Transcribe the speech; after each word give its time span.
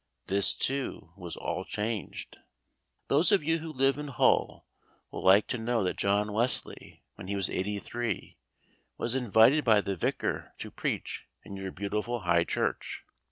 This, 0.25 0.55
too, 0.55 1.13
was 1.15 1.35
all 1.35 1.63
changed. 1.63 2.39
Those 3.07 3.31
of 3.31 3.43
you 3.43 3.59
who 3.59 3.71
live 3.71 3.99
in 3.99 4.07
Hull 4.07 4.65
will 5.11 5.23
like 5.23 5.45
to 5.49 5.59
know 5.59 5.83
that 5.83 5.97
John 5.99 6.33
Wesley, 6.33 7.03
when 7.13 7.27
he 7.27 7.35
was 7.35 7.51
eighty 7.51 7.77
three, 7.77 8.39
was 8.97 9.13
invited 9.13 9.63
by 9.63 9.79
the 9.79 9.95
vicar 9.95 10.55
to 10.57 10.71
preach 10.71 11.27
in 11.43 11.55
your 11.55 11.69
beautiful 11.71 12.21
High 12.21 12.45
Church. 12.45 13.03